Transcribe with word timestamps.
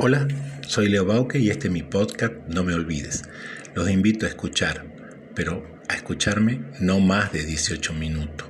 Hola, 0.00 0.28
soy 0.64 0.88
Leo 0.88 1.04
Bauke 1.04 1.40
y 1.40 1.50
este 1.50 1.66
es 1.66 1.72
mi 1.72 1.82
podcast 1.82 2.32
No 2.46 2.62
me 2.62 2.72
olvides. 2.72 3.24
Los 3.74 3.90
invito 3.90 4.26
a 4.26 4.28
escuchar, 4.28 4.86
pero 5.34 5.66
a 5.88 5.94
escucharme 5.94 6.60
no 6.78 7.00
más 7.00 7.32
de 7.32 7.44
18 7.44 7.94
minutos. 7.94 8.46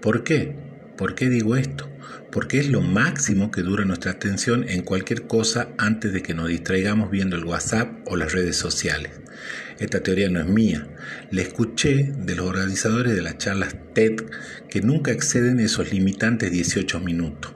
¿Por 0.00 0.22
qué? 0.22 0.54
¿Por 0.96 1.16
qué 1.16 1.28
digo 1.28 1.56
esto? 1.56 1.90
Porque 2.30 2.60
es 2.60 2.68
lo 2.68 2.80
máximo 2.80 3.50
que 3.50 3.62
dura 3.62 3.84
nuestra 3.84 4.12
atención 4.12 4.68
en 4.68 4.82
cualquier 4.82 5.26
cosa 5.26 5.70
antes 5.78 6.12
de 6.12 6.22
que 6.22 6.32
nos 6.32 6.46
distraigamos 6.46 7.10
viendo 7.10 7.34
el 7.34 7.44
WhatsApp 7.44 7.90
o 8.06 8.14
las 8.16 8.32
redes 8.32 8.54
sociales. 8.54 9.10
Esta 9.80 10.00
teoría 10.00 10.30
no 10.30 10.38
es 10.38 10.46
mía, 10.46 10.86
la 11.32 11.42
escuché 11.42 12.12
de 12.16 12.36
los 12.36 12.46
organizadores 12.46 13.16
de 13.16 13.22
las 13.22 13.38
charlas 13.38 13.74
TED 13.94 14.22
que 14.70 14.80
nunca 14.80 15.10
exceden 15.10 15.58
esos 15.58 15.92
limitantes 15.92 16.52
18 16.52 17.00
minutos. 17.00 17.52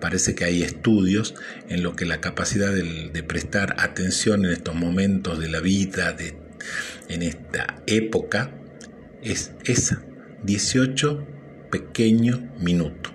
Parece 0.00 0.34
que 0.34 0.44
hay 0.44 0.62
estudios 0.62 1.34
en 1.68 1.82
los 1.82 1.94
que 1.94 2.04
la 2.04 2.20
capacidad 2.20 2.72
de, 2.72 3.22
prestar 3.22 3.76
atención 3.78 4.44
en 4.44 4.52
estos 4.52 4.74
momentos 4.74 5.38
de 5.38 5.48
la 5.48 5.60
vida, 5.60 6.12
de, 6.12 6.34
en 7.08 7.22
esta 7.22 7.82
época, 7.86 8.50
es 9.22 9.52
esa, 9.64 10.02
18 10.42 11.26
pequeños 11.70 12.40
minutos. 12.58 13.12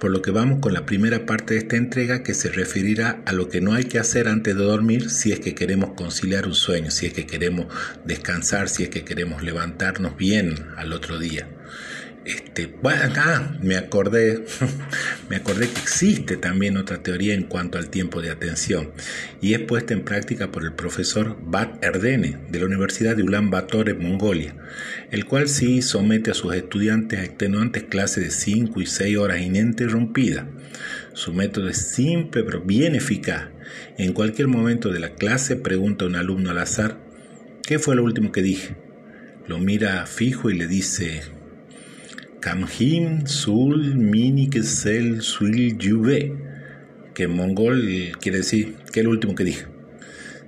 Por 0.00 0.10
lo 0.10 0.22
que 0.22 0.30
vamos 0.30 0.60
con 0.60 0.72
la 0.72 0.86
primera 0.86 1.26
parte 1.26 1.54
de 1.54 1.60
esta 1.60 1.76
entrega 1.76 2.22
que 2.22 2.32
se 2.32 2.48
referirá 2.50 3.22
a 3.26 3.34
lo 3.34 3.50
que 3.50 3.60
no 3.60 3.74
hay 3.74 3.84
que 3.84 3.98
hacer 3.98 4.28
antes 4.28 4.56
de 4.56 4.62
dormir 4.62 5.10
si 5.10 5.30
es 5.30 5.40
que 5.40 5.54
queremos 5.54 5.90
conciliar 5.92 6.46
un 6.46 6.54
sueño, 6.54 6.90
si 6.90 7.04
es 7.04 7.12
que 7.12 7.26
queremos 7.26 7.66
descansar, 8.06 8.70
si 8.70 8.84
es 8.84 8.88
que 8.88 9.04
queremos 9.04 9.42
levantarnos 9.42 10.16
bien 10.16 10.54
al 10.76 10.94
otro 10.94 11.18
día. 11.18 11.48
Este, 12.24 12.66
bueno, 12.82 13.14
ah, 13.16 13.56
me 13.62 13.76
acordé, 13.76 14.44
me 15.30 15.36
acordé 15.36 15.68
que 15.70 15.80
existe 15.80 16.36
también 16.36 16.76
otra 16.76 17.02
teoría 17.02 17.32
en 17.32 17.44
cuanto 17.44 17.78
al 17.78 17.88
tiempo 17.88 18.20
de 18.20 18.30
atención 18.30 18.90
y 19.40 19.54
es 19.54 19.60
puesta 19.60 19.94
en 19.94 20.02
práctica 20.02 20.52
por 20.52 20.64
el 20.64 20.74
profesor 20.74 21.38
Bat 21.42 21.82
Erdene 21.82 22.36
de 22.50 22.58
la 22.58 22.66
Universidad 22.66 23.16
de 23.16 23.22
Ulan 23.22 23.48
Bator 23.48 23.88
en 23.88 24.02
Mongolia, 24.02 24.54
el 25.10 25.24
cual 25.24 25.48
sí 25.48 25.80
somete 25.80 26.30
a 26.30 26.34
sus 26.34 26.54
estudiantes 26.54 27.18
a 27.18 27.24
extenuantes 27.24 27.84
clases 27.84 28.24
de 28.24 28.30
5 28.30 28.82
y 28.82 28.86
6 28.86 29.16
horas 29.16 29.40
ininterrumpidas. 29.40 30.44
Su 31.14 31.32
método 31.32 31.70
es 31.70 31.78
simple 31.78 32.44
pero 32.44 32.60
bien 32.60 32.94
eficaz. 32.94 33.48
En 33.96 34.12
cualquier 34.12 34.48
momento 34.48 34.90
de 34.90 35.00
la 35.00 35.14
clase 35.14 35.56
pregunta 35.56 36.04
a 36.04 36.08
un 36.08 36.16
alumno 36.16 36.50
al 36.50 36.58
azar, 36.58 36.98
¿qué 37.62 37.78
fue 37.78 37.96
lo 37.96 38.04
último 38.04 38.30
que 38.30 38.42
dije? 38.42 38.76
Lo 39.46 39.58
mira 39.58 40.06
fijo 40.06 40.50
y 40.50 40.58
le 40.58 40.66
dice, 40.66 41.22
Kamhim 42.40 43.26
Sul 43.26 43.94
Minikesel 43.96 45.20
Suil 45.20 45.76
Yuve, 45.76 46.32
que 47.12 47.28
mongol 47.28 48.12
quiere 48.18 48.38
decir 48.38 48.76
que 48.92 49.00
es 49.00 49.04
lo 49.04 49.10
último 49.10 49.34
que 49.34 49.44
dije. 49.44 49.66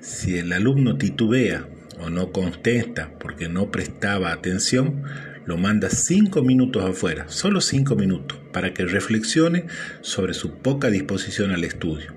Si 0.00 0.38
el 0.38 0.52
alumno 0.54 0.96
titubea 0.96 1.68
o 2.00 2.08
no 2.08 2.32
contesta 2.32 3.10
porque 3.20 3.50
no 3.50 3.70
prestaba 3.70 4.32
atención, 4.32 5.02
lo 5.44 5.58
manda 5.58 5.90
cinco 5.90 6.42
minutos 6.42 6.82
afuera, 6.82 7.26
solo 7.28 7.60
cinco 7.60 7.94
minutos, 7.94 8.38
para 8.52 8.72
que 8.72 8.86
reflexione 8.86 9.66
sobre 10.00 10.32
su 10.32 10.58
poca 10.58 10.88
disposición 10.88 11.50
al 11.50 11.62
estudio. 11.62 12.14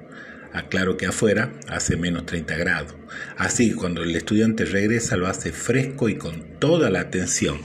Aclaro 0.54 0.96
que 0.96 1.06
afuera 1.06 1.52
hace 1.68 1.98
menos 1.98 2.26
30 2.26 2.56
grados. 2.56 2.96
Así, 3.36 3.74
cuando 3.74 4.04
el 4.04 4.16
estudiante 4.16 4.64
regresa, 4.64 5.18
lo 5.18 5.28
hace 5.28 5.52
fresco 5.52 6.08
y 6.08 6.16
con 6.16 6.44
toda 6.60 6.90
la 6.90 7.02
atención. 7.02 7.58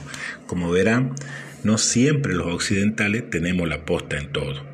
Como 0.45 0.69
verán, 0.71 1.15
no 1.63 1.77
siempre 1.77 2.33
los 2.33 2.47
occidentales 2.47 3.29
tenemos 3.29 3.67
la 3.67 3.85
posta 3.85 4.17
en 4.17 4.31
todo. 4.31 4.71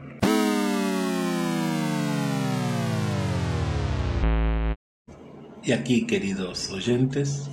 Y 5.64 5.74
aquí, 5.74 6.08
queridos 6.08 6.70
oyentes, 6.72 7.50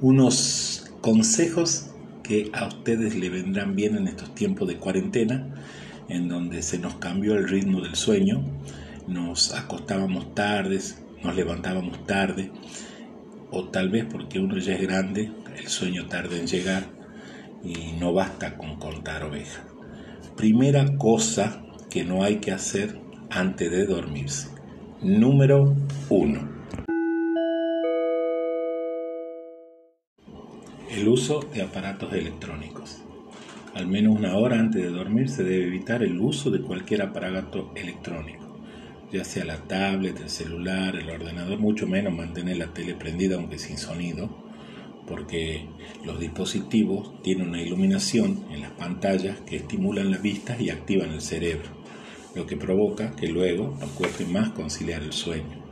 unos 0.00 0.92
consejos 1.00 1.90
que 2.22 2.48
a 2.52 2.68
ustedes 2.68 3.16
le 3.16 3.28
vendrán 3.28 3.74
bien 3.74 3.96
en 3.96 4.06
estos 4.06 4.32
tiempos 4.36 4.68
de 4.68 4.76
cuarentena, 4.76 5.52
en 6.08 6.28
donde 6.28 6.62
se 6.62 6.78
nos 6.78 6.94
cambió 6.96 7.34
el 7.34 7.48
ritmo 7.48 7.80
del 7.80 7.96
sueño, 7.96 8.40
nos 9.08 9.52
acostábamos 9.52 10.32
tardes, 10.36 11.02
nos 11.24 11.34
levantábamos 11.34 12.06
tarde, 12.06 12.52
o 13.50 13.68
tal 13.68 13.88
vez 13.88 14.04
porque 14.04 14.38
uno 14.38 14.56
ya 14.58 14.74
es 14.74 14.82
grande, 14.82 15.32
el 15.56 15.66
sueño 15.66 16.06
tarda 16.06 16.38
en 16.38 16.46
llegar, 16.46 16.99
y 17.62 17.92
no 17.98 18.12
basta 18.12 18.56
con 18.56 18.76
contar 18.76 19.24
ovejas. 19.24 19.62
Primera 20.36 20.96
cosa 20.96 21.62
que 21.90 22.04
no 22.04 22.22
hay 22.22 22.36
que 22.36 22.52
hacer 22.52 22.98
antes 23.30 23.70
de 23.70 23.86
dormirse. 23.86 24.48
Número 25.02 25.74
uno. 26.08 26.48
El 30.90 31.08
uso 31.08 31.40
de 31.54 31.62
aparatos 31.62 32.12
electrónicos. 32.12 33.02
Al 33.74 33.86
menos 33.86 34.16
una 34.16 34.36
hora 34.36 34.58
antes 34.58 34.82
de 34.82 34.90
dormir 34.90 35.28
se 35.28 35.44
debe 35.44 35.66
evitar 35.66 36.02
el 36.02 36.20
uso 36.20 36.50
de 36.50 36.60
cualquier 36.60 37.02
aparato 37.02 37.70
electrónico, 37.76 38.58
ya 39.12 39.24
sea 39.24 39.44
la 39.44 39.58
tablet, 39.58 40.18
el 40.20 40.28
celular, 40.28 40.96
el 40.96 41.08
ordenador, 41.08 41.58
mucho 41.60 41.86
menos 41.86 42.12
mantener 42.12 42.56
la 42.56 42.74
tele 42.74 42.94
prendida 42.94 43.36
aunque 43.36 43.58
sin 43.58 43.78
sonido, 43.78 44.49
porque 45.06 45.66
los 46.04 46.20
dispositivos 46.20 47.20
tienen 47.22 47.48
una 47.48 47.62
iluminación 47.62 48.44
en 48.50 48.60
las 48.60 48.70
pantallas 48.72 49.40
que 49.40 49.56
estimulan 49.56 50.10
la 50.10 50.18
vista 50.18 50.56
y 50.60 50.70
activan 50.70 51.10
el 51.10 51.20
cerebro, 51.20 51.68
lo 52.34 52.46
que 52.46 52.56
provoca 52.56 53.14
que 53.16 53.28
luego 53.28 53.76
nos 53.80 53.90
cueste 53.90 54.24
más 54.24 54.50
conciliar 54.50 55.02
el 55.02 55.12
sueño. 55.12 55.64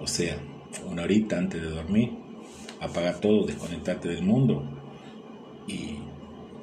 O 0.00 0.06
sea, 0.06 0.38
una 0.86 1.02
horita 1.02 1.38
antes 1.38 1.62
de 1.62 1.70
dormir, 1.70 2.10
apaga 2.80 3.20
todo, 3.20 3.46
desconectate 3.46 4.08
del 4.08 4.22
mundo 4.22 4.64
y 5.68 5.98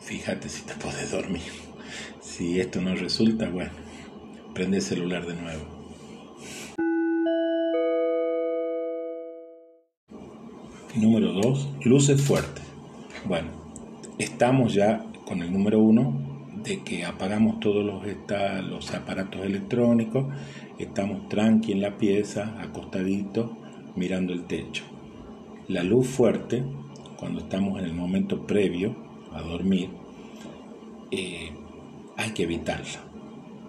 fíjate 0.02 0.50
si 0.50 0.64
te 0.64 0.74
puedes 0.82 1.12
dormir. 1.12 1.42
Si 2.22 2.60
esto 2.60 2.82
no 2.82 2.96
resulta, 2.96 3.50
bueno, 3.50 3.72
prende 4.54 4.78
el 4.78 4.84
celular 4.84 5.26
de 5.26 5.36
nuevo. 5.36 5.79
Número 10.96 11.34
2, 11.34 11.70
luces 11.86 12.20
fuertes. 12.20 12.64
Bueno, 13.26 13.50
estamos 14.18 14.74
ya 14.74 15.06
con 15.28 15.44
el 15.44 15.54
número 15.54 15.80
1 15.80 16.62
de 16.64 16.82
que 16.82 17.06
apagamos 17.06 17.60
todos 17.60 17.86
los, 17.86 18.04
los 18.68 18.94
aparatos 18.96 19.46
electrónicos, 19.46 20.26
estamos 20.80 21.30
tranqui 21.30 21.74
en 21.74 21.82
la 21.82 22.00
pieza, 22.00 22.60
acostaditos, 22.60 23.52
mirando 23.96 24.34
el 24.34 24.46
techo. 24.46 24.84
La 25.68 25.84
luz 25.84 26.08
fuerte, 26.08 26.64
cuando 27.18 27.42
estamos 27.42 27.78
en 27.78 27.86
el 27.86 27.94
momento 27.94 28.48
previo 28.48 28.96
a 29.32 29.44
dormir, 29.44 29.92
eh, 31.12 31.52
hay 32.18 32.32
que 32.32 32.44
evitarla, 32.44 33.04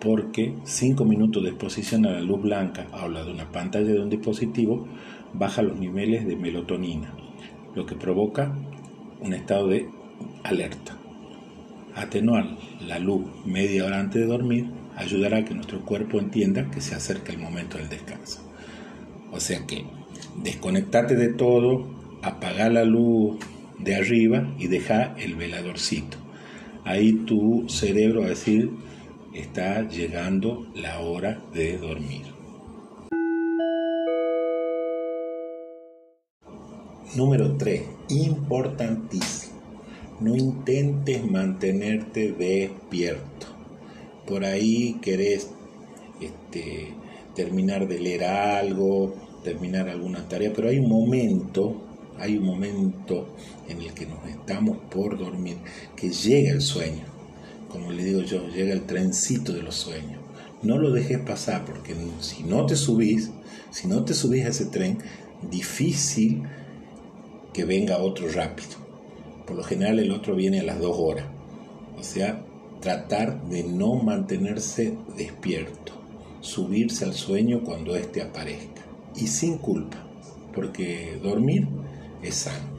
porque 0.01 0.55
5 0.65 1.05
minutos 1.05 1.43
de 1.43 1.51
exposición 1.51 2.07
a 2.07 2.13
la 2.13 2.21
luz 2.21 2.43
blanca, 2.43 2.87
habla 2.93 3.25
de 3.25 3.33
una 3.33 3.51
pantalla 3.51 3.93
de 3.93 4.01
un 4.01 4.11
dispositivo, 4.11 4.87
baja 5.35 5.63
los 5.63 5.79
niveles 5.79 6.27
de 6.27 6.37
melatonina, 6.37 7.13
lo 7.75 7.87
que 7.87 7.95
provoca 7.95 8.57
un 9.21 9.35
estado 9.35 9.69
de 9.69 9.89
alerta. 10.43 10.97
Atenuar 11.95 12.57
la 12.87 12.99
luz 12.99 13.27
media 13.45 13.85
hora 13.85 14.01
antes 14.01 14.23
de 14.23 14.27
dormir 14.27 14.71
ayudará 14.97 15.39
a 15.39 15.45
que 15.45 15.55
nuestro 15.55 15.81
cuerpo 15.81 16.19
entienda 16.19 16.71
que 16.71 16.81
se 16.81 16.95
acerca 16.95 17.33
el 17.33 17.39
momento 17.39 17.79
del 17.79 17.89
descanso. 17.89 18.41
O 19.33 19.41
sea 19.41 19.67
que 19.67 19.85
desconectate 20.43 21.17
de 21.17 21.29
todo, 21.29 21.87
apaga 22.23 22.69
la 22.69 22.85
luz 22.85 23.39
de 23.79 23.97
arriba 23.97 24.55
y 24.59 24.67
deja 24.69 25.15
el 25.19 25.35
veladorcito. 25.37 26.17
Ahí 26.85 27.13
tu 27.13 27.69
cerebro 27.69 28.21
va 28.21 28.27
a 28.27 28.31
decir, 28.31 28.71
está 29.35 29.89
llegando 29.89 30.67
la 30.75 31.01
hora 31.01 31.43
de 31.53 31.79
dormir. 31.79 32.23
Número 37.15 37.57
3. 37.57 37.83
Importantísimo. 38.09 39.55
No 40.21 40.37
intentes 40.37 41.25
mantenerte 41.29 42.33
despierto. 42.33 43.47
Por 44.27 44.45
ahí 44.45 44.99
querés 45.01 45.51
este, 46.21 46.95
terminar 47.35 47.89
de 47.89 47.99
leer 47.99 48.25
algo, 48.25 49.15
terminar 49.43 49.89
alguna 49.89 50.29
tarea, 50.29 50.53
pero 50.55 50.69
hay 50.69 50.79
un 50.79 50.89
momento, 50.89 51.81
hay 52.19 52.37
un 52.37 52.45
momento 52.45 53.35
en 53.69 53.81
el 53.81 53.93
que 53.95 54.07
nos 54.07 54.25
estamos 54.29 54.79
por 54.91 55.19
dormir, 55.19 55.57
que 55.97 56.11
llega 56.11 56.53
el 56.53 56.61
sueño. 56.61 57.10
Como 57.71 57.93
le 57.93 58.05
digo 58.05 58.21
yo, 58.23 58.49
llega 58.49 58.73
el 58.73 58.83
trencito 58.83 59.53
de 59.53 59.63
los 59.63 59.77
sueños. 59.77 60.21
No 60.63 60.77
lo 60.77 60.91
dejes 60.91 61.21
pasar, 61.21 61.65
porque 61.65 61.95
si 62.21 62.43
no 62.43 62.67
te 62.67 62.77
subís, 62.77 63.31
si 63.71 63.89
no 63.89 64.05
te 64.05 64.13
subís 64.13 64.45
a 64.45 64.49
ese 64.49 64.67
tren, 64.67 64.99
difícil 65.51 66.43
que 67.53 67.65
venga 67.65 67.99
otro 67.99 68.29
rápido. 68.29 68.77
Por 69.47 69.57
lo 69.57 69.63
general 69.63 69.99
el 69.99 70.11
otro 70.11 70.35
viene 70.35 70.61
a 70.61 70.65
las 70.65 70.81
dos 70.81 70.97
horas. 70.99 71.27
O 71.99 72.03
sea, 72.03 72.45
tratar 72.81 73.43
de 73.49 73.63
no 73.63 73.95
mantenerse 73.95 74.97
despierto, 75.17 75.93
subirse 76.41 77.05
al 77.05 77.15
sueño 77.15 77.63
cuando 77.63 77.97
éste 77.97 78.23
aparezca 78.23 78.83
y 79.15 79.27
sin 79.27 79.59
culpa, 79.59 80.07
porque 80.55 81.19
dormir 81.23 81.69
es 82.23 82.35
sano. 82.35 82.70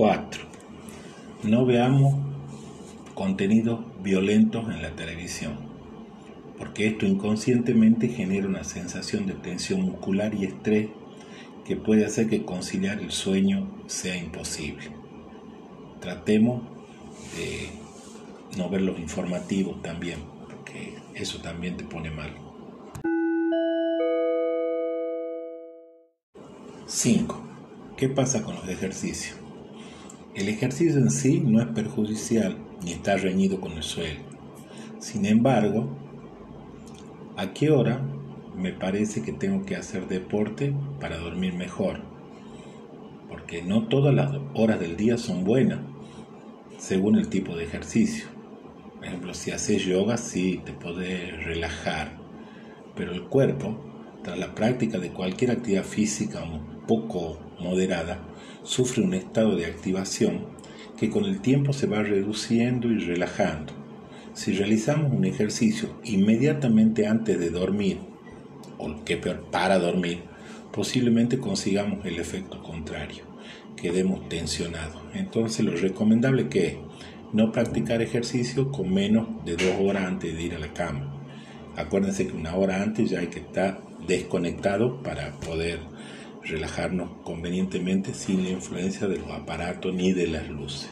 4. 0.00 0.44
No 1.42 1.66
veamos 1.66 2.14
contenidos 3.12 3.80
violentos 4.02 4.64
en 4.70 4.80
la 4.80 4.96
televisión, 4.96 5.58
porque 6.56 6.86
esto 6.86 7.04
inconscientemente 7.04 8.08
genera 8.08 8.48
una 8.48 8.64
sensación 8.64 9.26
de 9.26 9.34
tensión 9.34 9.82
muscular 9.82 10.34
y 10.34 10.46
estrés 10.46 10.88
que 11.66 11.76
puede 11.76 12.06
hacer 12.06 12.30
que 12.30 12.46
conciliar 12.46 12.98
el 13.00 13.10
sueño 13.10 13.68
sea 13.88 14.16
imposible. 14.16 14.90
Tratemos 16.00 16.62
de 17.36 17.68
no 18.56 18.70
ver 18.70 18.80
los 18.80 18.98
informativos 18.98 19.82
también, 19.82 20.20
porque 20.46 20.94
eso 21.14 21.42
también 21.42 21.76
te 21.76 21.84
pone 21.84 22.10
mal. 22.10 22.30
5. 26.86 27.42
¿Qué 27.98 28.08
pasa 28.08 28.42
con 28.42 28.54
los 28.54 28.66
ejercicios? 28.66 29.39
El 30.32 30.48
ejercicio 30.48 30.98
en 30.98 31.10
sí 31.10 31.40
no 31.44 31.60
es 31.60 31.66
perjudicial 31.68 32.56
ni 32.84 32.92
está 32.92 33.16
reñido 33.16 33.60
con 33.60 33.72
el 33.72 33.82
suelo. 33.82 34.20
Sin 35.00 35.26
embargo, 35.26 35.88
¿a 37.36 37.52
qué 37.52 37.72
hora 37.72 38.00
me 38.56 38.72
parece 38.72 39.22
que 39.22 39.32
tengo 39.32 39.64
que 39.64 39.74
hacer 39.74 40.06
deporte 40.06 40.72
para 41.00 41.18
dormir 41.18 41.54
mejor? 41.54 42.02
Porque 43.28 43.62
no 43.62 43.88
todas 43.88 44.14
las 44.14 44.30
horas 44.54 44.78
del 44.78 44.96
día 44.96 45.18
son 45.18 45.42
buenas, 45.42 45.80
según 46.78 47.16
el 47.16 47.28
tipo 47.28 47.56
de 47.56 47.64
ejercicio. 47.64 48.26
Por 48.96 49.06
ejemplo, 49.06 49.34
si 49.34 49.50
haces 49.50 49.84
yoga, 49.84 50.16
sí, 50.16 50.60
te 50.64 50.72
puedes 50.72 51.42
relajar, 51.44 52.18
pero 52.94 53.12
el 53.12 53.24
cuerpo, 53.24 53.80
tras 54.22 54.38
la 54.38 54.54
práctica 54.54 54.98
de 54.98 55.10
cualquier 55.10 55.50
actividad 55.50 55.84
física 55.84 56.44
poco 56.90 57.38
moderada, 57.60 58.18
sufre 58.64 59.00
un 59.00 59.14
estado 59.14 59.54
de 59.54 59.66
activación 59.66 60.40
que 60.98 61.08
con 61.08 61.24
el 61.24 61.40
tiempo 61.40 61.72
se 61.72 61.86
va 61.86 62.02
reduciendo 62.02 62.88
y 62.88 62.98
relajando. 62.98 63.72
Si 64.34 64.52
realizamos 64.52 65.12
un 65.12 65.24
ejercicio 65.24 66.00
inmediatamente 66.02 67.06
antes 67.06 67.38
de 67.38 67.50
dormir, 67.50 67.98
o 68.76 69.04
que 69.04 69.16
peor, 69.16 69.44
para 69.52 69.78
dormir, 69.78 70.22
posiblemente 70.72 71.38
consigamos 71.38 72.04
el 72.06 72.18
efecto 72.18 72.60
contrario, 72.60 73.22
quedemos 73.76 74.28
tensionados. 74.28 75.00
Entonces 75.14 75.64
lo 75.64 75.76
recomendable 75.76 76.48
es 76.52 76.74
no 77.32 77.52
practicar 77.52 78.02
ejercicio 78.02 78.72
con 78.72 78.92
menos 78.92 79.44
de 79.44 79.52
dos 79.52 79.76
horas 79.80 80.06
antes 80.06 80.36
de 80.36 80.42
ir 80.42 80.54
a 80.56 80.58
la 80.58 80.74
cama. 80.74 81.22
Acuérdense 81.76 82.26
que 82.26 82.36
una 82.36 82.56
hora 82.56 82.82
antes 82.82 83.10
ya 83.10 83.20
hay 83.20 83.28
que 83.28 83.38
estar 83.38 83.80
desconectado 84.08 85.00
para 85.04 85.30
poder 85.38 85.78
relajarnos 86.42 87.22
convenientemente 87.24 88.14
sin 88.14 88.44
la 88.44 88.50
influencia 88.50 89.06
de 89.06 89.18
los 89.18 89.30
aparatos 89.30 89.94
ni 89.94 90.12
de 90.12 90.26
las 90.26 90.48
luces. 90.48 90.90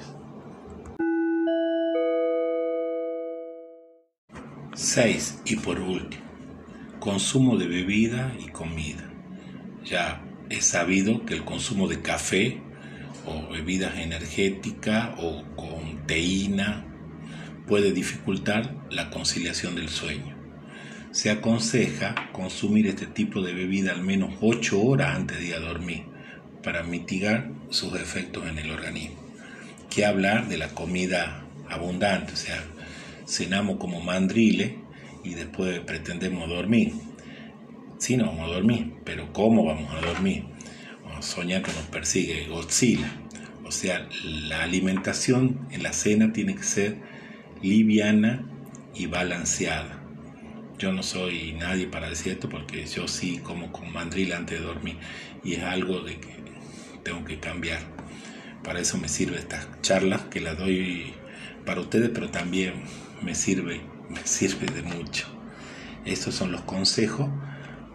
6. 4.74 5.42
Y 5.44 5.56
por 5.56 5.80
último, 5.80 6.22
consumo 7.00 7.56
de 7.56 7.66
bebida 7.66 8.34
y 8.38 8.48
comida. 8.48 9.10
Ya 9.84 10.22
es 10.50 10.66
sabido 10.66 11.24
que 11.24 11.34
el 11.34 11.44
consumo 11.44 11.88
de 11.88 12.00
café 12.00 12.60
o 13.26 13.50
bebidas 13.50 13.98
energéticas 13.98 15.10
o 15.18 15.44
con 15.56 16.06
teína 16.06 16.86
puede 17.66 17.92
dificultar 17.92 18.74
la 18.90 19.10
conciliación 19.10 19.74
del 19.74 19.88
sueño 19.88 20.37
se 21.10 21.30
aconseja 21.30 22.30
consumir 22.32 22.86
este 22.86 23.06
tipo 23.06 23.40
de 23.42 23.52
bebida 23.52 23.92
al 23.92 24.02
menos 24.02 24.34
8 24.40 24.80
horas 24.80 25.16
antes 25.16 25.38
de 25.38 25.46
ir 25.46 25.54
a 25.54 25.60
dormir 25.60 26.04
para 26.62 26.82
mitigar 26.82 27.50
sus 27.70 27.94
efectos 27.94 28.46
en 28.46 28.58
el 28.58 28.70
organismo. 28.70 29.16
Que 29.88 30.04
hablar 30.04 30.48
de 30.48 30.58
la 30.58 30.68
comida 30.68 31.44
abundante, 31.68 32.34
o 32.34 32.36
sea, 32.36 32.62
cenamos 33.26 33.78
como 33.78 34.00
mandriles 34.00 34.72
y 35.24 35.34
después 35.34 35.80
pretendemos 35.80 36.48
dormir. 36.48 36.92
Sí, 37.98 38.16
no 38.16 38.26
vamos 38.26 38.50
a 38.50 38.54
dormir, 38.54 38.92
pero 39.04 39.32
¿cómo 39.32 39.64
vamos 39.64 39.92
a 39.94 40.06
dormir? 40.06 40.44
Vamos 41.04 41.24
soñar 41.24 41.62
que 41.62 41.72
nos 41.72 41.84
persigue 41.84 42.46
Godzilla. 42.48 43.10
O 43.64 43.72
sea, 43.72 44.08
la 44.24 44.62
alimentación 44.62 45.66
en 45.70 45.82
la 45.82 45.92
cena 45.92 46.32
tiene 46.32 46.54
que 46.54 46.62
ser 46.62 46.96
liviana 47.60 48.44
y 48.94 49.06
balanceada 49.06 49.97
yo 50.78 50.92
no 50.92 51.02
soy 51.02 51.52
nadie 51.54 51.88
para 51.88 52.08
decir 52.08 52.32
esto 52.32 52.48
porque 52.48 52.86
yo 52.86 53.08
sí 53.08 53.38
como 53.38 53.72
con 53.72 53.92
mandril 53.92 54.32
antes 54.32 54.60
de 54.60 54.66
dormir 54.66 54.96
y 55.42 55.54
es 55.54 55.62
algo 55.64 56.00
de 56.00 56.18
que 56.18 56.36
tengo 57.02 57.24
que 57.24 57.40
cambiar. 57.40 57.80
Para 58.62 58.80
eso 58.80 58.96
me 58.98 59.08
sirve 59.08 59.38
estas 59.38 59.66
charlas 59.82 60.22
que 60.30 60.40
las 60.40 60.56
doy 60.56 61.14
para 61.64 61.80
ustedes, 61.80 62.10
pero 62.10 62.30
también 62.30 62.74
me 63.22 63.34
sirve, 63.34 63.80
me 64.08 64.24
sirve 64.24 64.66
de 64.66 64.82
mucho. 64.82 65.26
Estos 66.04 66.34
son 66.34 66.52
los 66.52 66.62
consejos 66.62 67.28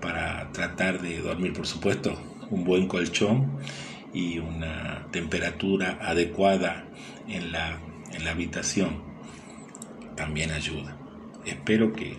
para 0.01 0.51
tratar 0.51 1.01
de 1.01 1.21
dormir, 1.21 1.53
por 1.53 1.65
supuesto, 1.65 2.21
un 2.49 2.65
buen 2.65 2.87
colchón 2.87 3.59
y 4.13 4.39
una 4.39 5.07
temperatura 5.11 5.97
adecuada 6.01 6.85
en 7.27 7.51
la, 7.51 7.79
en 8.11 8.25
la 8.25 8.31
habitación 8.31 9.01
también 10.15 10.51
ayuda. 10.51 10.97
Espero 11.45 11.93
que 11.93 12.17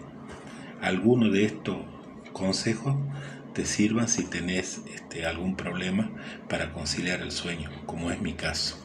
alguno 0.84 1.30
de 1.30 1.46
estos 1.46 1.78
consejos 2.34 2.94
te 3.54 3.64
sirvan 3.64 4.06
si 4.06 4.24
tenés 4.24 4.82
este, 4.92 5.24
algún 5.24 5.56
problema 5.56 6.10
para 6.48 6.72
conciliar 6.72 7.22
el 7.22 7.30
sueño, 7.30 7.70
como 7.86 8.10
es 8.10 8.20
mi 8.20 8.34
caso. 8.34 8.76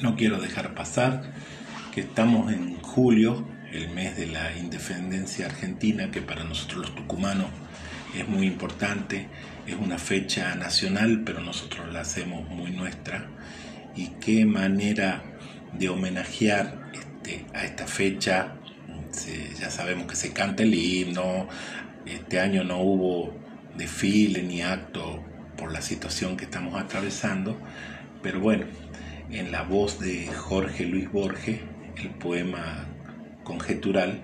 No 0.00 0.16
quiero 0.16 0.40
dejar 0.40 0.74
pasar 0.74 1.34
que 1.92 2.00
estamos 2.00 2.52
en 2.52 2.80
julio, 2.80 3.46
el 3.70 3.90
mes 3.90 4.16
de 4.16 4.26
la 4.28 4.56
independencia 4.56 5.46
argentina, 5.46 6.10
que 6.10 6.22
para 6.22 6.44
nosotros 6.44 6.86
los 6.86 6.94
tucumanos 6.94 7.48
es 8.14 8.28
muy 8.28 8.46
importante, 8.46 9.28
es 9.66 9.74
una 9.74 9.98
fecha 9.98 10.54
nacional, 10.54 11.22
pero 11.24 11.40
nosotros 11.40 11.92
la 11.92 12.00
hacemos 12.00 12.48
muy 12.48 12.70
nuestra. 12.70 13.28
Y 13.96 14.08
qué 14.20 14.44
manera 14.44 15.22
de 15.72 15.88
homenajear 15.88 16.90
este, 16.92 17.46
a 17.54 17.64
esta 17.64 17.86
fecha. 17.86 18.54
ya 19.58 19.70
sabemos 19.70 20.06
que 20.06 20.16
se 20.16 20.32
canta 20.32 20.62
el 20.62 20.74
himno, 20.74 21.48
este 22.06 22.40
año 22.40 22.64
no 22.64 22.78
hubo 22.78 23.34
desfile 23.76 24.42
ni 24.42 24.62
acto 24.62 25.22
por 25.56 25.72
la 25.72 25.80
situación 25.80 26.36
que 26.36 26.44
estamos 26.44 26.80
atravesando, 26.80 27.58
pero 28.22 28.40
bueno, 28.40 28.66
en 29.30 29.52
la 29.52 29.62
voz 29.62 29.98
de 30.00 30.26
Jorge 30.26 30.84
Luis 30.84 31.10
Borges, 31.10 31.60
el 31.96 32.10
poema 32.10 32.86
conjetural 33.44 34.22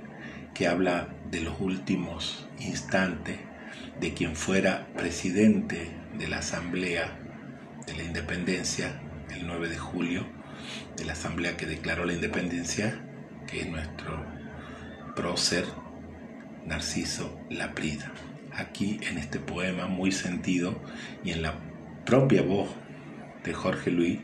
que 0.55 0.67
habla 0.67 1.09
de 1.31 1.41
los 1.41 1.61
últimos 1.61 2.49
instantes 2.59 3.39
de 4.01 4.15
quien 4.15 4.35
fuera 4.35 4.89
presidente 4.97 5.91
de 6.19 6.27
la 6.27 6.39
Asamblea 6.39 7.19
de 7.87 7.95
la 7.97 8.03
Independencia 8.03 8.99
el 9.31 9.47
9 9.47 9.69
de 9.69 9.77
julio, 9.77 10.27
de 10.97 11.05
la 11.05 11.13
Asamblea 11.13 11.59
que 11.59 11.67
declaró 11.67 12.07
la 12.07 12.15
Independencia, 12.15 13.05
que 13.47 13.61
es 13.61 13.69
nuestro 13.69 14.25
prócer 15.15 15.67
Narciso 16.65 17.39
Laprida. 17.51 18.11
Aquí 18.53 18.99
en 19.03 19.19
este 19.19 19.39
poema 19.39 19.87
muy 19.87 20.13
sentido 20.13 20.81
y 21.23 21.33
en 21.33 21.43
la 21.43 21.55
propia 22.07 22.43
voz 22.43 22.71
de 23.45 23.53
Jorge 23.53 23.91
Luis, 23.91 24.19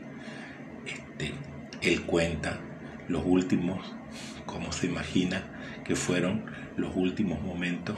este, 0.87 1.33
él 1.81 2.01
cuenta 2.01 2.59
los 3.07 3.23
últimos, 3.25 3.95
como 4.47 4.71
se 4.71 4.87
imagina, 4.87 5.43
que 5.85 5.95
fueron 5.95 6.45
los 6.75 6.95
últimos 6.95 7.41
momentos 7.41 7.95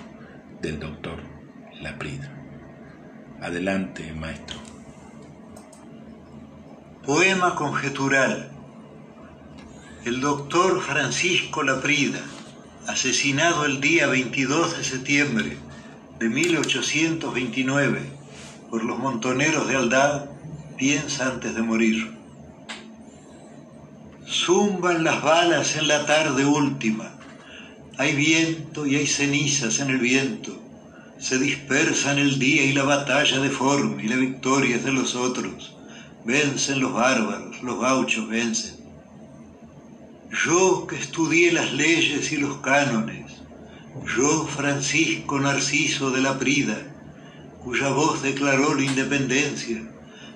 del 0.61 0.79
doctor 0.79 1.38
Laprida. 1.81 2.29
Adelante, 3.41 4.11
maestro. 4.11 4.57
Poema 7.05 7.55
conjetural. 7.55 8.51
El 10.03 10.19
doctor 10.19 10.81
Francisco 10.81 11.63
Laprida, 11.63 12.19
asesinado 12.87 13.65
el 13.65 13.79
día 13.79 14.07
22 14.07 14.77
de 14.77 14.83
septiembre 14.83 15.57
de 16.19 16.27
1829 16.27 18.01
por 18.69 18.83
los 18.83 18.99
montoneros 18.99 19.69
de 19.69 19.77
Aldad, 19.77 20.25
piensa 20.77 21.27
antes 21.27 21.55
de 21.55 21.61
morir. 21.61 22.17
Zumban 24.27 25.05
las 25.05 25.23
balas 25.23 25.77
en 25.77 25.87
la 25.87 26.05
tarde 26.05 26.43
última. 26.43 27.13
Hay 27.97 28.15
viento 28.15 28.85
y 28.85 28.97
hay 28.97 29.07
cenizas 29.07 29.79
en 29.79 29.91
el 29.91 29.99
viento 29.99 30.68
Se 31.19 31.37
dispersan 31.37 32.17
el 32.17 32.39
día 32.39 32.63
y 32.63 32.71
la 32.71 32.83
batalla 32.83 33.39
deforme 33.39 34.05
y 34.05 34.07
la 34.07 34.15
victoria 34.15 34.77
es 34.77 34.85
de 34.85 34.93
los 34.93 35.15
otros. 35.15 35.75
Vencen 36.23 36.79
los 36.79 36.93
bárbaros, 36.93 37.61
los 37.61 37.77
gauchos 37.77 38.29
vencen. 38.29 38.77
Yo 40.45 40.87
que 40.87 40.95
estudié 40.95 41.51
las 41.51 41.73
leyes 41.73 42.31
y 42.31 42.37
los 42.37 42.57
cánones, 42.57 43.41
yo 44.15 44.47
Francisco 44.47 45.39
Narciso 45.39 46.11
de 46.11 46.21
la 46.21 46.39
Prida, 46.39 46.77
cuya 47.63 47.89
voz 47.89 48.21
declaró 48.21 48.73
la 48.75 48.85
independencia 48.85 49.83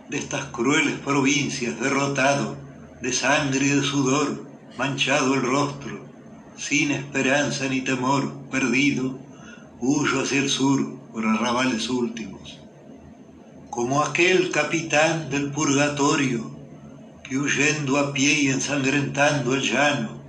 de 0.10 0.18
estas 0.18 0.46
crueles 0.46 0.96
provincias, 1.00 1.80
derrotado, 1.80 2.58
de 3.02 3.14
sangre 3.14 3.68
y 3.68 3.70
de 3.70 3.84
sudor, 3.84 4.46
manchado 4.78 5.36
el 5.36 5.44
rostro, 5.44 6.06
sin 6.58 6.92
esperanza 6.92 7.68
ni 7.70 7.82
temor, 7.82 8.34
perdido, 8.52 9.23
huyo 9.86 10.22
hacia 10.22 10.40
el 10.40 10.48
sur 10.48 10.98
por 11.12 11.26
arrabales 11.26 11.90
últimos. 11.90 12.58
Como 13.70 14.02
aquel 14.02 14.50
capitán 14.50 15.30
del 15.30 15.52
purgatorio 15.52 16.50
que 17.22 17.38
huyendo 17.38 18.00
a 18.00 18.14
pie 18.14 18.44
y 18.44 18.48
ensangrentando 18.48 19.54
el 19.54 19.62
llano, 19.62 20.22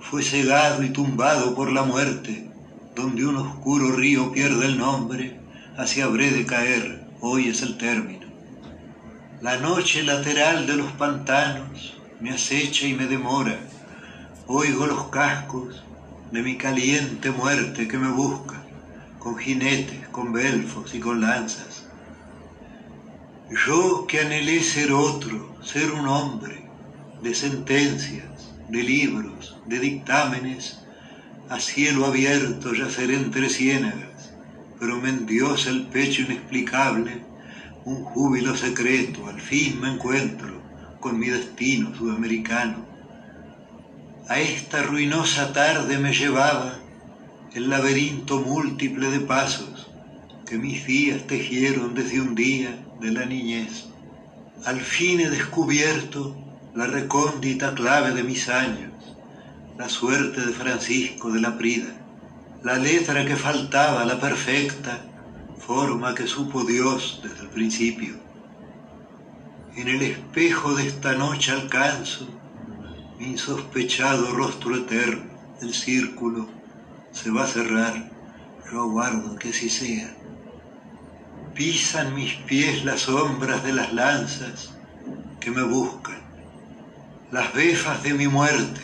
fue 0.00 0.22
cegado 0.22 0.84
y 0.84 0.90
tumbado 0.90 1.56
por 1.56 1.72
la 1.72 1.82
muerte, 1.82 2.48
donde 2.94 3.26
un 3.26 3.36
oscuro 3.38 3.90
río 3.90 4.30
pierde 4.30 4.66
el 4.66 4.78
nombre, 4.78 5.36
hacia 5.76 6.04
habré 6.04 6.30
de 6.30 6.46
caer, 6.46 7.04
hoy 7.20 7.48
es 7.48 7.62
el 7.62 7.76
término. 7.78 8.26
La 9.42 9.56
noche 9.56 10.04
lateral 10.04 10.68
de 10.68 10.76
los 10.76 10.92
pantanos 10.92 11.96
me 12.20 12.30
acecha 12.30 12.86
y 12.86 12.94
me 12.94 13.06
demora, 13.06 13.58
oigo 14.46 14.86
los 14.86 15.08
cascos 15.08 15.82
de 16.30 16.42
mi 16.42 16.56
caliente 16.56 17.32
muerte 17.32 17.88
que 17.88 17.98
me 17.98 18.10
busca, 18.10 18.55
con 19.26 19.38
jinetes, 19.38 20.06
con 20.12 20.32
belfos 20.32 20.94
y 20.94 21.00
con 21.00 21.20
lanzas. 21.20 21.82
Yo 23.66 24.06
que 24.06 24.20
anhelé 24.20 24.62
ser 24.62 24.92
otro, 24.92 25.56
ser 25.64 25.90
un 25.90 26.06
hombre, 26.06 26.70
de 27.24 27.34
sentencias, 27.34 28.54
de 28.68 28.84
libros, 28.84 29.56
de 29.66 29.80
dictámenes, 29.80 30.78
a 31.48 31.58
cielo 31.58 32.06
abierto 32.06 32.72
yacer 32.72 33.10
entre 33.10 33.48
ciénagas, 33.48 34.30
pero 34.78 34.96
me 35.00 35.08
endiosa 35.08 35.70
el 35.70 35.88
pecho 35.88 36.22
inexplicable, 36.22 37.24
un 37.84 38.04
júbilo 38.04 38.54
secreto, 38.54 39.26
al 39.26 39.40
fin 39.40 39.80
me 39.80 39.90
encuentro 39.94 40.62
con 41.00 41.18
mi 41.18 41.26
destino 41.30 41.92
sudamericano 41.96 42.86
a 44.28 44.40
esta 44.40 44.82
ruinosa 44.82 45.52
tarde 45.52 45.98
me 45.98 46.12
llevaba 46.12 46.80
el 47.56 47.70
laberinto 47.70 48.38
múltiple 48.40 49.10
de 49.10 49.20
pasos 49.20 49.86
que 50.44 50.58
mis 50.58 50.86
días 50.86 51.26
tejieron 51.26 51.94
desde 51.94 52.20
un 52.20 52.34
día 52.34 52.78
de 53.00 53.10
la 53.12 53.24
niñez. 53.24 53.86
Al 54.66 54.78
fin 54.78 55.20
he 55.20 55.30
descubierto 55.30 56.36
la 56.74 56.86
recóndita 56.86 57.74
clave 57.74 58.10
de 58.10 58.24
mis 58.24 58.50
años, 58.50 58.92
la 59.78 59.88
suerte 59.88 60.42
de 60.44 60.52
Francisco 60.52 61.32
de 61.32 61.40
la 61.40 61.56
Prida, 61.56 61.94
la 62.62 62.76
letra 62.76 63.24
que 63.24 63.36
faltaba, 63.36 64.04
la 64.04 64.20
perfecta 64.20 65.00
forma 65.58 66.14
que 66.14 66.26
supo 66.26 66.62
Dios 66.62 67.20
desde 67.22 67.44
el 67.44 67.48
principio. 67.48 68.16
En 69.74 69.88
el 69.88 70.02
espejo 70.02 70.74
de 70.74 70.88
esta 70.88 71.14
noche 71.14 71.52
alcanzo 71.52 72.28
mi 73.18 73.28
insospechado 73.28 74.32
rostro 74.32 74.76
eterno, 74.76 75.30
el 75.62 75.72
círculo 75.72 76.55
se 77.16 77.30
va 77.30 77.44
a 77.44 77.48
cerrar, 77.48 78.10
yo 78.70 78.82
aguardo 78.82 79.36
que 79.36 79.48
así 79.48 79.70
sea. 79.70 80.14
Pisan 81.54 82.14
mis 82.14 82.34
pies 82.34 82.84
las 82.84 83.02
sombras 83.02 83.64
de 83.64 83.72
las 83.72 83.92
lanzas 83.94 84.74
que 85.40 85.50
me 85.50 85.62
buscan, 85.62 86.18
las 87.32 87.54
befas 87.54 88.02
de 88.02 88.12
mi 88.12 88.28
muerte, 88.28 88.82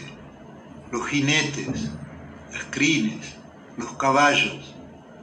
los 0.91 1.07
jinetes, 1.07 1.91
las 2.53 2.65
crines, 2.71 3.35
los 3.77 3.93
caballos 3.93 4.75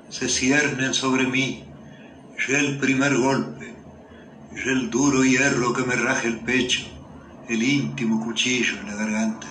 se 0.09 0.29
ciernen 0.29 0.93
sobre 0.93 1.25
mí, 1.25 1.65
ya 2.47 2.59
el 2.59 2.77
primer 2.77 3.17
golpe, 3.17 3.73
ya 4.53 4.71
el 4.71 4.89
duro 4.91 5.23
hierro 5.23 5.73
que 5.73 5.83
me 5.83 5.95
raje 5.95 6.27
el 6.27 6.39
pecho 6.41 6.81
el 7.49 7.63
íntimo 7.63 8.23
cuchillo 8.23 8.79
en 8.79 8.85
la 8.85 8.95
garganta. 8.95 9.47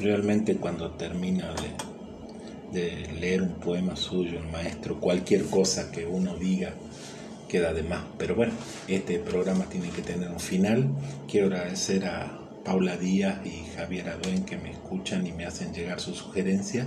Realmente 0.00 0.56
cuando 0.56 0.92
termina 0.92 1.54
de, 2.72 3.06
leer 3.20 3.42
un 3.42 3.54
poema 3.54 3.96
suyo, 3.96 4.38
el 4.38 4.48
maestro, 4.48 4.98
cualquier 4.98 5.44
cosa 5.44 5.90
que 5.90 6.06
uno 6.06 6.36
diga, 6.36 6.72
queda 7.48 7.74
de 7.74 7.82
más. 7.82 8.04
Pero 8.16 8.34
bueno, 8.34 8.54
este 8.88 9.18
programa 9.18 9.66
tiene 9.66 9.90
que 9.90 10.00
tener 10.00 10.30
un 10.30 10.40
final. 10.40 10.88
Quiero 11.28 11.48
agradecer 11.48 12.06
a 12.06 12.38
Paula 12.64 12.96
Díaz 12.96 13.44
y 13.44 13.76
Javier 13.76 14.08
Aduen 14.08 14.44
que 14.44 14.56
me 14.56 14.70
escuchan 14.70 15.26
y 15.26 15.32
me 15.32 15.44
hacen 15.44 15.74
llegar 15.74 16.00
sus 16.00 16.16
sugerencias 16.16 16.86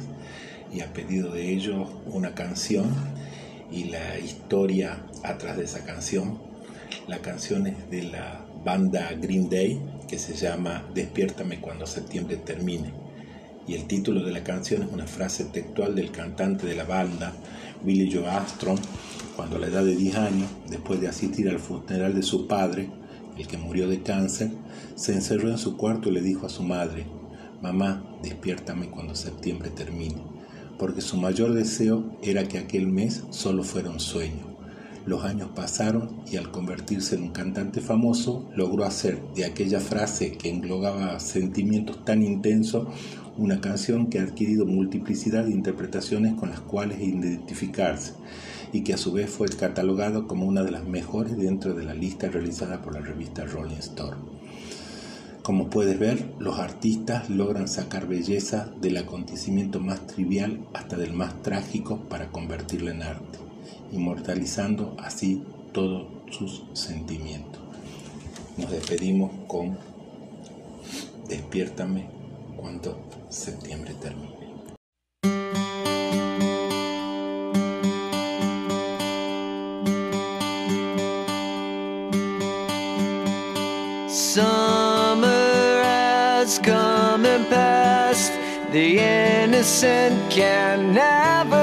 y 0.73 0.81
a 0.81 0.91
pedido 0.91 1.31
de 1.31 1.51
ellos 1.51 1.87
una 2.07 2.33
canción 2.33 2.95
y 3.71 3.85
la 3.85 4.17
historia 4.17 5.03
atrás 5.23 5.57
de 5.57 5.65
esa 5.65 5.85
canción. 5.85 6.39
La 7.07 7.19
canción 7.19 7.67
es 7.67 7.91
de 7.91 8.03
la 8.03 8.43
banda 8.63 9.11
Green 9.19 9.49
Day 9.49 9.79
que 10.13 10.19
se 10.19 10.35
llama 10.35 10.85
Despiértame 10.93 11.59
cuando 11.59 11.87
septiembre 11.87 12.37
termine. 12.37 12.93
Y 13.67 13.73
el 13.73 13.87
título 13.87 14.23
de 14.23 14.31
la 14.31 14.43
canción 14.43 14.83
es 14.83 14.89
una 14.91 15.07
frase 15.07 15.45
textual 15.45 15.95
del 15.95 16.11
cantante 16.11 16.67
de 16.67 16.75
la 16.75 16.83
banda, 16.83 17.33
Billy 17.83 18.13
Joe 18.13 18.27
Armstrong, 18.27 18.77
cuando 19.35 19.55
a 19.55 19.59
la 19.59 19.67
edad 19.69 19.83
de 19.83 19.95
10 19.95 20.15
años, 20.17 20.47
después 20.69 21.01
de 21.01 21.07
asistir 21.07 21.49
al 21.49 21.57
funeral 21.57 22.13
de 22.13 22.21
su 22.21 22.45
padre, 22.45 22.91
el 23.39 23.47
que 23.47 23.57
murió 23.57 23.87
de 23.89 24.03
cáncer, 24.03 24.51
se 24.93 25.13
encerró 25.13 25.49
en 25.49 25.57
su 25.57 25.77
cuarto 25.77 26.09
y 26.09 26.11
le 26.11 26.21
dijo 26.21 26.45
a 26.45 26.49
su 26.49 26.61
madre, 26.61 27.07
Mamá, 27.63 28.03
despiértame 28.21 28.91
cuando 28.91 29.15
septiembre 29.15 29.71
termine, 29.71 30.21
porque 30.77 31.01
su 31.01 31.17
mayor 31.17 31.53
deseo 31.53 32.19
era 32.21 32.47
que 32.47 32.59
aquel 32.59 32.85
mes 32.85 33.23
solo 33.31 33.63
fuera 33.63 33.89
un 33.89 33.99
sueño. 33.99 34.52
Los 35.05 35.25
años 35.25 35.49
pasaron 35.53 36.21
y 36.31 36.37
al 36.37 36.51
convertirse 36.51 37.15
en 37.15 37.23
un 37.23 37.31
cantante 37.31 37.81
famoso, 37.81 38.49
logró 38.55 38.85
hacer 38.85 39.21
de 39.35 39.45
aquella 39.45 39.81
frase 39.81 40.37
que 40.37 40.49
englobaba 40.49 41.19
sentimientos 41.19 42.05
tan 42.05 42.23
intensos 42.23 42.87
una 43.37 43.59
canción 43.59 44.07
que 44.07 44.19
ha 44.19 44.23
adquirido 44.23 44.65
multiplicidad 44.65 45.45
de 45.45 45.51
interpretaciones 45.51 46.35
con 46.35 46.51
las 46.51 46.61
cuales 46.61 47.01
identificarse 47.01 48.13
y 48.71 48.81
que 48.81 48.93
a 48.93 48.97
su 48.97 49.11
vez 49.11 49.29
fue 49.29 49.49
catalogado 49.49 50.27
como 50.27 50.45
una 50.45 50.63
de 50.63 50.71
las 50.71 50.85
mejores 50.85 51.37
dentro 51.37 51.73
de 51.73 51.83
la 51.83 51.93
lista 51.93 52.29
realizada 52.29 52.81
por 52.81 52.93
la 52.93 53.01
revista 53.01 53.45
Rolling 53.45 53.75
Stone. 53.77 54.17
Como 55.41 55.69
puedes 55.69 55.99
ver, 55.99 56.33
los 56.39 56.59
artistas 56.59 57.29
logran 57.29 57.67
sacar 57.67 58.07
belleza 58.07 58.71
del 58.79 58.95
acontecimiento 58.95 59.81
más 59.81 60.07
trivial 60.07 60.65
hasta 60.73 60.95
del 60.95 61.11
más 61.11 61.41
trágico 61.41 61.99
para 62.07 62.29
convertirlo 62.29 62.91
en 62.91 63.03
arte, 63.03 63.39
inmortalizando 63.91 64.95
así 64.99 65.43
todos 65.71 66.07
sus 66.31 66.63
sentimientos. 66.73 67.61
Nos 68.57 68.71
despedimos 68.71 69.31
con 69.47 69.77
Despiértame 71.27 72.05
cuando 72.57 72.97
septiembre 73.29 73.93
termine. 73.95 74.43
Summer 84.33 85.83
has 85.83 86.59
come 86.59 87.25
and 87.25 87.47
passed. 87.49 88.33
The 88.71 88.99
innocent 88.99 90.31
can 90.31 90.93
never 90.93 91.62